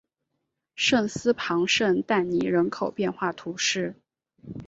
[0.75, 3.95] 桑斯旁圣但尼人口变化图示